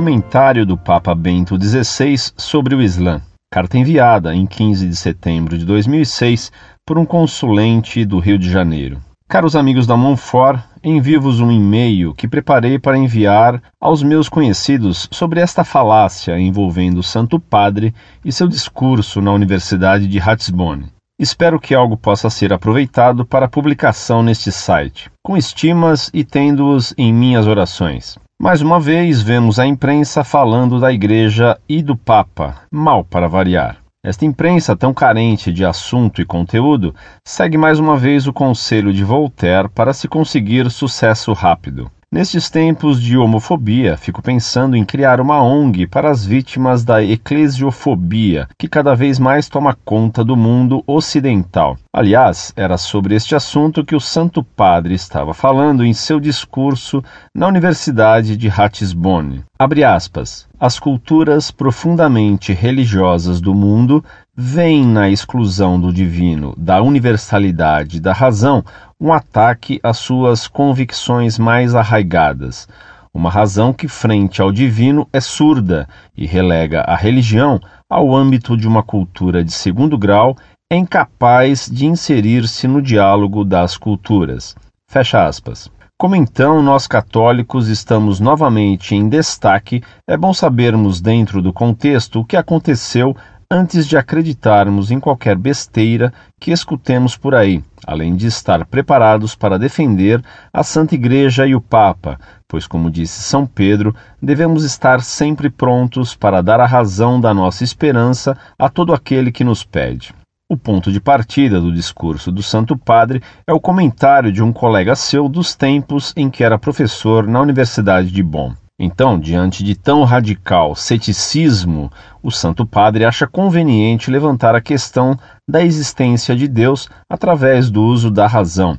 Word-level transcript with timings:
Comentário 0.00 0.64
do 0.64 0.78
Papa 0.78 1.14
Bento 1.14 1.62
XVI 1.62 2.32
sobre 2.34 2.74
o 2.74 2.80
Islã. 2.80 3.20
Carta 3.52 3.76
enviada 3.76 4.34
em 4.34 4.46
15 4.46 4.88
de 4.88 4.96
setembro 4.96 5.58
de 5.58 5.66
2006 5.66 6.50
por 6.86 6.96
um 6.96 7.04
consulente 7.04 8.02
do 8.06 8.18
Rio 8.18 8.38
de 8.38 8.50
Janeiro. 8.50 8.98
Caros 9.28 9.54
amigos 9.54 9.86
da 9.86 9.98
Monfort, 9.98 10.58
envio-vos 10.82 11.38
um 11.38 11.52
e-mail 11.52 12.14
que 12.14 12.26
preparei 12.26 12.78
para 12.78 12.96
enviar 12.96 13.62
aos 13.78 14.02
meus 14.02 14.26
conhecidos 14.26 15.06
sobre 15.10 15.38
esta 15.38 15.64
falácia 15.64 16.40
envolvendo 16.40 17.00
o 17.00 17.02
Santo 17.02 17.38
Padre 17.38 17.94
e 18.24 18.32
seu 18.32 18.48
discurso 18.48 19.20
na 19.20 19.32
Universidade 19.32 20.08
de 20.08 20.18
Ratisbonne. 20.18 20.86
Espero 21.18 21.60
que 21.60 21.74
algo 21.74 21.98
possa 21.98 22.30
ser 22.30 22.54
aproveitado 22.54 23.26
para 23.26 23.46
publicação 23.46 24.22
neste 24.22 24.50
site, 24.50 25.10
com 25.22 25.36
estimas 25.36 26.10
e 26.14 26.24
tendo-os 26.24 26.94
em 26.96 27.12
minhas 27.12 27.46
orações. 27.46 28.18
Mais 28.42 28.62
uma 28.62 28.80
vez 28.80 29.20
vemos 29.20 29.58
a 29.58 29.66
imprensa 29.66 30.24
falando 30.24 30.80
da 30.80 30.90
Igreja 30.90 31.60
e 31.68 31.82
do 31.82 31.94
Papa, 31.94 32.62
mal 32.72 33.04
para 33.04 33.28
variar. 33.28 33.76
Esta 34.02 34.24
imprensa, 34.24 34.74
tão 34.74 34.94
carente 34.94 35.52
de 35.52 35.62
assunto 35.62 36.22
e 36.22 36.24
conteúdo, 36.24 36.94
segue 37.22 37.58
mais 37.58 37.78
uma 37.78 37.98
vez 37.98 38.26
o 38.26 38.32
conselho 38.32 38.94
de 38.94 39.04
Voltaire 39.04 39.68
para 39.68 39.92
se 39.92 40.08
conseguir 40.08 40.70
sucesso 40.70 41.34
rápido. 41.34 41.90
Nestes 42.12 42.50
tempos 42.50 43.00
de 43.00 43.16
homofobia, 43.16 43.96
fico 43.96 44.20
pensando 44.20 44.76
em 44.76 44.84
criar 44.84 45.20
uma 45.20 45.40
ONG 45.40 45.86
para 45.86 46.10
as 46.10 46.26
vítimas 46.26 46.82
da 46.84 47.00
eclesiofobia, 47.00 48.48
que 48.58 48.66
cada 48.66 48.96
vez 48.96 49.20
mais 49.20 49.48
toma 49.48 49.78
conta 49.84 50.24
do 50.24 50.36
mundo 50.36 50.82
ocidental. 50.88 51.78
Aliás, 51.94 52.52
era 52.56 52.76
sobre 52.76 53.14
este 53.14 53.36
assunto 53.36 53.84
que 53.84 53.94
o 53.94 54.00
Santo 54.00 54.42
Padre 54.42 54.92
estava 54.92 55.32
falando 55.32 55.84
em 55.84 55.92
seu 55.92 56.18
discurso 56.18 57.00
na 57.32 57.46
Universidade 57.46 58.36
de 58.36 58.48
Ratisbonne. 58.48 59.44
Abre 59.56 59.84
aspas. 59.84 60.48
As 60.58 60.80
culturas 60.80 61.52
profundamente 61.52 62.52
religiosas 62.52 63.40
do 63.40 63.54
mundo 63.54 64.04
veem 64.36 64.84
na 64.84 65.08
exclusão 65.08 65.80
do 65.80 65.92
divino, 65.92 66.54
da 66.56 66.82
universalidade 66.82 68.00
da 68.00 68.12
razão, 68.12 68.64
um 69.00 69.12
ataque 69.12 69.80
às 69.82 69.96
suas 69.96 70.46
convicções 70.46 71.38
mais 71.38 71.74
arraigadas, 71.74 72.68
uma 73.12 73.30
razão 73.30 73.72
que, 73.72 73.88
frente 73.88 74.40
ao 74.40 74.52
divino, 74.52 75.08
é 75.12 75.20
surda 75.20 75.88
e 76.16 76.26
relega 76.26 76.82
a 76.82 76.94
religião 76.94 77.60
ao 77.88 78.14
âmbito 78.14 78.56
de 78.56 78.68
uma 78.68 78.82
cultura 78.82 79.42
de 79.42 79.52
segundo 79.52 79.98
grau, 79.98 80.36
é 80.72 80.76
incapaz 80.76 81.68
de 81.68 81.86
inserir-se 81.86 82.68
no 82.68 82.80
diálogo 82.80 83.44
das 83.44 83.76
culturas. 83.76 84.54
Fecha 84.88 85.26
aspas. 85.26 85.68
Como 85.98 86.14
então 86.14 86.62
nós 86.62 86.86
católicos 86.86 87.68
estamos 87.68 88.20
novamente 88.20 88.94
em 88.94 89.08
destaque, 89.08 89.82
é 90.08 90.16
bom 90.16 90.32
sabermos 90.32 91.00
dentro 91.00 91.42
do 91.42 91.52
contexto 91.52 92.20
o 92.20 92.24
que 92.24 92.36
aconteceu 92.36 93.14
antes 93.52 93.84
de 93.88 93.96
acreditarmos 93.96 94.92
em 94.92 95.00
qualquer 95.00 95.36
besteira 95.36 96.12
que 96.38 96.52
escutemos 96.52 97.16
por 97.16 97.34
aí, 97.34 97.64
além 97.84 98.14
de 98.14 98.28
estar 98.28 98.64
preparados 98.64 99.34
para 99.34 99.58
defender 99.58 100.22
a 100.52 100.62
Santa 100.62 100.94
Igreja 100.94 101.44
e 101.48 101.54
o 101.56 101.60
Papa, 101.60 102.16
pois, 102.46 102.68
como 102.68 102.90
disse 102.90 103.20
São 103.22 103.44
Pedro, 103.44 103.94
devemos 104.22 104.62
estar 104.62 105.00
sempre 105.00 105.50
prontos 105.50 106.14
para 106.14 106.40
dar 106.40 106.60
a 106.60 106.66
razão 106.66 107.20
da 107.20 107.34
nossa 107.34 107.64
esperança 107.64 108.38
a 108.56 108.68
todo 108.68 108.94
aquele 108.94 109.32
que 109.32 109.42
nos 109.42 109.64
pede. 109.64 110.14
O 110.48 110.56
ponto 110.56 110.92
de 110.92 111.00
partida 111.00 111.60
do 111.60 111.72
discurso 111.72 112.30
do 112.30 112.42
Santo 112.44 112.76
Padre 112.76 113.20
é 113.46 113.52
o 113.52 113.60
comentário 113.60 114.32
de 114.32 114.42
um 114.42 114.52
colega 114.52 114.94
seu 114.94 115.28
dos 115.28 115.56
tempos 115.56 116.12
em 116.16 116.30
que 116.30 116.44
era 116.44 116.58
professor 116.58 117.26
na 117.26 117.40
Universidade 117.40 118.10
de 118.12 118.22
Bonn. 118.22 118.54
Então, 118.82 119.20
diante 119.20 119.62
de 119.62 119.74
tão 119.74 120.04
radical 120.04 120.74
ceticismo, 120.74 121.92
o 122.22 122.30
Santo 122.30 122.64
Padre 122.64 123.04
acha 123.04 123.26
conveniente 123.26 124.10
levantar 124.10 124.54
a 124.54 124.60
questão 124.60 125.18
da 125.46 125.62
existência 125.62 126.34
de 126.34 126.48
Deus 126.48 126.88
através 127.06 127.70
do 127.70 127.82
uso 127.82 128.10
da 128.10 128.26
razão. 128.26 128.78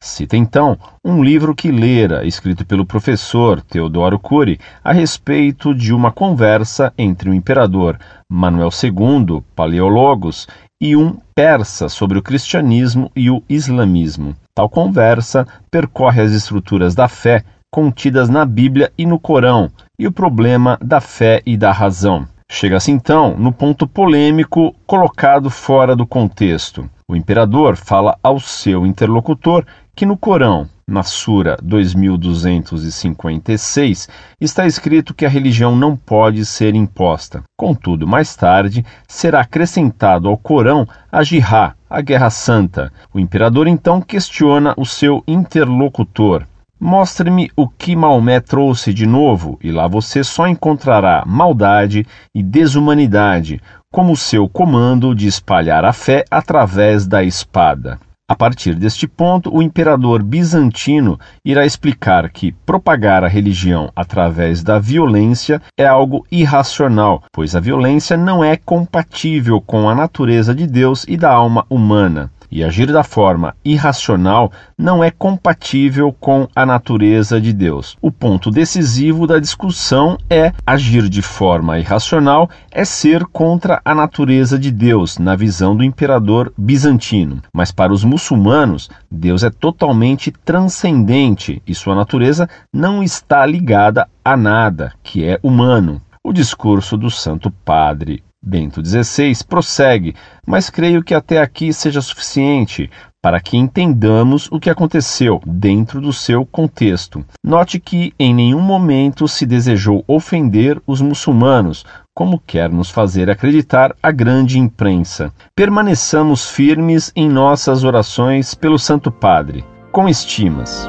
Cita 0.00 0.38
então 0.38 0.78
um 1.04 1.22
livro 1.22 1.54
que 1.54 1.70
lera, 1.70 2.26
escrito 2.26 2.64
pelo 2.64 2.86
professor 2.86 3.60
Teodoro 3.60 4.18
Cury, 4.18 4.58
a 4.82 4.90
respeito 4.90 5.74
de 5.74 5.92
uma 5.92 6.10
conversa 6.10 6.90
entre 6.96 7.28
o 7.28 7.34
imperador 7.34 7.98
Manuel 8.30 8.70
II, 8.82 9.42
Paleologos, 9.54 10.48
e 10.80 10.96
um 10.96 11.18
persa 11.34 11.90
sobre 11.90 12.16
o 12.18 12.22
cristianismo 12.22 13.12
e 13.14 13.28
o 13.28 13.42
islamismo. 13.50 14.34
Tal 14.54 14.70
conversa 14.70 15.46
percorre 15.70 16.22
as 16.22 16.32
estruturas 16.32 16.94
da 16.94 17.06
fé 17.06 17.44
contidas 17.72 18.28
na 18.28 18.44
Bíblia 18.44 18.92
e 18.98 19.06
no 19.06 19.18
Corão, 19.18 19.70
e 19.98 20.06
o 20.06 20.12
problema 20.12 20.78
da 20.82 21.00
fé 21.00 21.40
e 21.46 21.56
da 21.56 21.72
razão. 21.72 22.28
Chega-se 22.50 22.90
então 22.90 23.34
no 23.38 23.50
ponto 23.50 23.86
polêmico 23.86 24.74
colocado 24.86 25.48
fora 25.48 25.96
do 25.96 26.06
contexto. 26.06 26.84
O 27.08 27.16
imperador 27.16 27.76
fala 27.76 28.18
ao 28.22 28.38
seu 28.38 28.84
interlocutor 28.84 29.64
que 29.96 30.04
no 30.04 30.18
Corão, 30.18 30.68
na 30.86 31.02
Sura 31.02 31.56
2256, 31.62 34.06
está 34.38 34.66
escrito 34.66 35.14
que 35.14 35.24
a 35.24 35.30
religião 35.30 35.74
não 35.74 35.96
pode 35.96 36.44
ser 36.44 36.74
imposta. 36.74 37.42
Contudo, 37.56 38.06
mais 38.06 38.36
tarde, 38.36 38.84
será 39.08 39.40
acrescentado 39.40 40.28
ao 40.28 40.36
Corão 40.36 40.86
a 41.10 41.24
jihá, 41.24 41.74
a 41.88 42.02
guerra 42.02 42.28
santa. 42.28 42.92
O 43.14 43.18
imperador 43.18 43.66
então 43.66 44.02
questiona 44.02 44.74
o 44.76 44.84
seu 44.84 45.24
interlocutor. 45.26 46.44
Mostre-me 46.84 47.48
o 47.54 47.68
que 47.68 47.94
Maomé 47.94 48.40
trouxe 48.40 48.92
de 48.92 49.06
novo, 49.06 49.56
e 49.62 49.70
lá 49.70 49.86
você 49.86 50.24
só 50.24 50.48
encontrará 50.48 51.22
maldade 51.24 52.04
e 52.34 52.42
desumanidade, 52.42 53.60
como 53.88 54.16
seu 54.16 54.48
comando 54.48 55.14
de 55.14 55.28
espalhar 55.28 55.84
a 55.84 55.92
fé 55.92 56.24
através 56.28 57.06
da 57.06 57.22
espada. 57.22 58.00
A 58.28 58.34
partir 58.34 58.74
deste 58.74 59.06
ponto, 59.06 59.54
o 59.54 59.62
imperador 59.62 60.24
bizantino 60.24 61.20
irá 61.44 61.64
explicar 61.64 62.28
que 62.28 62.50
propagar 62.50 63.22
a 63.22 63.28
religião 63.28 63.88
através 63.94 64.64
da 64.64 64.80
violência 64.80 65.62
é 65.78 65.86
algo 65.86 66.26
irracional, 66.32 67.22
pois 67.32 67.54
a 67.54 67.60
violência 67.60 68.16
não 68.16 68.42
é 68.42 68.56
compatível 68.56 69.60
com 69.60 69.88
a 69.88 69.94
natureza 69.94 70.52
de 70.52 70.66
Deus 70.66 71.04
e 71.06 71.16
da 71.16 71.30
alma 71.30 71.64
humana 71.70 72.28
e 72.52 72.62
agir 72.62 72.92
da 72.92 73.02
forma 73.02 73.56
irracional 73.64 74.52
não 74.76 75.02
é 75.02 75.10
compatível 75.10 76.12
com 76.12 76.46
a 76.54 76.66
natureza 76.66 77.40
de 77.40 77.50
Deus. 77.50 77.96
O 78.02 78.12
ponto 78.12 78.50
decisivo 78.50 79.26
da 79.26 79.38
discussão 79.38 80.18
é 80.28 80.52
agir 80.66 81.08
de 81.08 81.22
forma 81.22 81.78
irracional 81.78 82.50
é 82.70 82.84
ser 82.84 83.24
contra 83.24 83.80
a 83.82 83.94
natureza 83.94 84.58
de 84.58 84.70
Deus, 84.70 85.16
na 85.16 85.34
visão 85.34 85.74
do 85.74 85.82
imperador 85.82 86.52
bizantino. 86.56 87.42
Mas 87.54 87.72
para 87.72 87.92
os 87.92 88.04
muçulmanos, 88.04 88.90
Deus 89.10 89.42
é 89.42 89.48
totalmente 89.48 90.30
transcendente 90.44 91.62
e 91.66 91.74
sua 91.74 91.94
natureza 91.94 92.48
não 92.72 93.02
está 93.02 93.46
ligada 93.46 94.06
a 94.22 94.36
nada 94.36 94.92
que 95.02 95.24
é 95.24 95.38
humano. 95.42 96.02
O 96.22 96.32
discurso 96.32 96.96
do 96.96 97.10
Santo 97.10 97.50
Padre 97.50 98.22
Bento 98.42 98.84
XVI 98.84 99.32
prossegue, 99.48 100.14
mas 100.44 100.68
creio 100.68 101.02
que 101.02 101.14
até 101.14 101.40
aqui 101.40 101.72
seja 101.72 102.00
suficiente 102.00 102.90
para 103.22 103.40
que 103.40 103.56
entendamos 103.56 104.48
o 104.50 104.58
que 104.58 104.68
aconteceu 104.68 105.40
dentro 105.46 106.00
do 106.00 106.12
seu 106.12 106.44
contexto. 106.44 107.24
Note 107.44 107.78
que 107.78 108.12
em 108.18 108.34
nenhum 108.34 108.60
momento 108.60 109.28
se 109.28 109.46
desejou 109.46 110.02
ofender 110.08 110.82
os 110.84 111.00
muçulmanos, 111.00 111.84
como 112.12 112.42
quer 112.44 112.68
nos 112.68 112.90
fazer 112.90 113.30
acreditar 113.30 113.94
a 114.02 114.10
grande 114.10 114.58
imprensa. 114.58 115.32
Permaneçamos 115.54 116.50
firmes 116.50 117.12
em 117.14 117.28
nossas 117.28 117.84
orações 117.84 118.54
pelo 118.54 118.78
Santo 118.78 119.12
Padre, 119.12 119.64
com 119.92 120.08
estimas. 120.08 120.88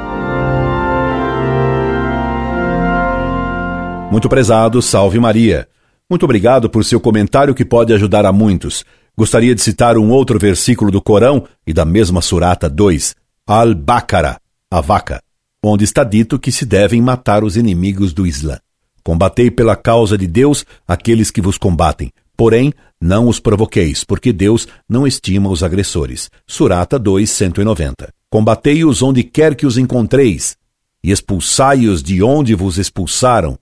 Muito 4.12 4.28
prezado, 4.28 4.82
salve 4.82 5.20
Maria. 5.20 5.68
Muito 6.14 6.26
obrigado 6.26 6.70
por 6.70 6.86
seu 6.86 7.00
comentário 7.00 7.56
que 7.56 7.66
pode 7.66 7.92
ajudar 7.92 8.24
a 8.24 8.32
muitos. 8.32 8.86
Gostaria 9.18 9.56
de 9.56 9.64
citar 9.64 9.98
um 9.98 10.12
outro 10.12 10.38
versículo 10.38 10.92
do 10.92 11.02
Corão 11.02 11.48
e 11.66 11.74
da 11.74 11.84
mesma 11.86 12.22
Surata 12.22 12.70
2, 12.70 13.16
Al-Baqarah, 13.48 14.38
a 14.70 14.80
vaca, 14.80 15.20
onde 15.66 15.84
está 15.84 16.04
dito 16.04 16.38
que 16.38 16.52
se 16.52 16.68
devem 16.68 17.02
matar 17.02 17.44
os 17.44 17.58
inimigos 17.58 18.14
do 18.14 18.28
Islã. 18.28 18.60
Combatei 19.04 19.50
pela 19.50 19.76
causa 19.76 20.16
de 20.16 20.28
Deus 20.28 20.64
aqueles 20.88 21.32
que 21.32 21.42
vos 21.42 21.58
combatem, 21.58 22.12
porém 22.38 22.72
não 23.02 23.28
os 23.28 23.40
provoqueis, 23.40 24.04
porque 24.04 24.32
Deus 24.32 24.68
não 24.88 25.08
estima 25.08 25.50
os 25.50 25.64
agressores. 25.64 26.30
Surata 26.46 27.00
2, 27.00 27.28
190. 27.28 28.14
Combatei-os 28.30 29.02
onde 29.02 29.24
quer 29.24 29.56
que 29.56 29.66
os 29.66 29.80
encontreis, 29.80 30.56
e 31.04 31.10
expulsai-os 31.10 32.04
de 32.04 32.22
onde 32.22 32.54
vos 32.54 32.78
expulsaram, 32.78 33.58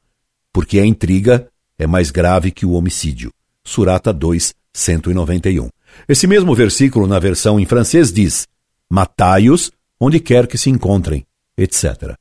porque 0.51 0.79
a 0.79 0.85
intriga 0.85 1.47
é 1.81 1.87
mais 1.87 2.11
grave 2.11 2.51
que 2.51 2.63
o 2.63 2.73
homicídio. 2.73 3.33
Surata 3.63 4.13
2, 4.13 4.53
191. 4.71 5.67
Esse 6.07 6.27
mesmo 6.27 6.53
versículo, 6.53 7.07
na 7.07 7.17
versão 7.17 7.59
em 7.59 7.65
francês, 7.65 8.13
diz: 8.13 8.47
Matai-os 8.87 9.71
onde 9.99 10.19
quer 10.19 10.45
que 10.45 10.59
se 10.59 10.69
encontrem, 10.69 11.25
etc. 11.57 12.13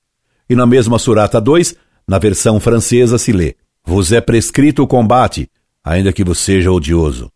E 0.48 0.56
na 0.56 0.66
mesma 0.66 0.98
Surata 0.98 1.38
2, 1.38 1.74
na 2.08 2.18
versão 2.18 2.58
francesa, 2.58 3.18
se 3.18 3.32
lê: 3.32 3.54
Vos 3.84 4.12
é 4.12 4.20
prescrito 4.20 4.82
o 4.82 4.86
combate, 4.86 5.46
ainda 5.84 6.10
que 6.10 6.24
vos 6.24 6.38
seja 6.38 6.72
odioso. 6.72 7.30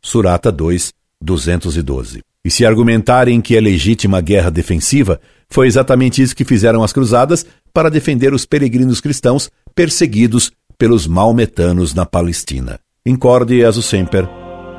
Surata 0.00 0.52
2, 0.52 0.92
212. 1.20 2.22
E 2.44 2.50
se 2.50 2.64
argumentarem 2.64 3.40
que 3.40 3.56
é 3.56 3.60
legítima 3.60 4.18
a 4.18 4.20
guerra 4.20 4.50
defensiva, 4.50 5.20
foi 5.48 5.66
exatamente 5.66 6.22
isso 6.22 6.36
que 6.36 6.44
fizeram 6.44 6.84
as 6.84 6.92
cruzadas 6.92 7.44
para 7.72 7.90
defender 7.90 8.32
os 8.32 8.46
peregrinos 8.46 9.00
cristãos 9.00 9.50
perseguidos 9.74 10.52
pelos 10.78 11.06
maometanos 11.06 11.94
na 11.94 12.06
Palestina. 12.06 12.78
Incorde 13.04 13.56
e 13.56 13.64
aso 13.64 13.82
semper, 13.82 14.28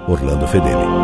Orlando 0.08 0.48
Fedeli. 0.48 0.95